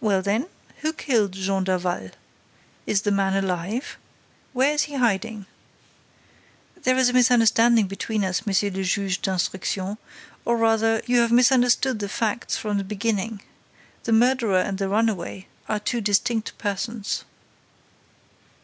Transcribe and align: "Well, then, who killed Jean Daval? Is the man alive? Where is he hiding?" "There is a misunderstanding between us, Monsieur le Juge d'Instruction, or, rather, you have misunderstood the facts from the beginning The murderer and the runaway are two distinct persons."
"Well, 0.00 0.22
then, 0.22 0.46
who 0.82 0.92
killed 0.92 1.32
Jean 1.32 1.64
Daval? 1.64 2.10
Is 2.86 3.02
the 3.02 3.10
man 3.10 3.34
alive? 3.34 3.98
Where 4.52 4.72
is 4.74 4.84
he 4.84 4.94
hiding?" 4.94 5.46
"There 6.80 6.96
is 6.96 7.08
a 7.08 7.12
misunderstanding 7.12 7.88
between 7.88 8.22
us, 8.24 8.46
Monsieur 8.46 8.70
le 8.70 8.84
Juge 8.84 9.20
d'Instruction, 9.20 9.98
or, 10.44 10.56
rather, 10.56 11.02
you 11.06 11.18
have 11.18 11.32
misunderstood 11.32 11.98
the 11.98 12.08
facts 12.08 12.56
from 12.56 12.78
the 12.78 12.84
beginning 12.84 13.42
The 14.04 14.12
murderer 14.12 14.60
and 14.60 14.78
the 14.78 14.88
runaway 14.88 15.48
are 15.68 15.80
two 15.80 16.00
distinct 16.00 16.56
persons." 16.56 17.24